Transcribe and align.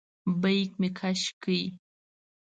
بیک 0.41 0.71
مې 0.79 0.89
کش 0.99 1.21
کړ. 1.41 1.55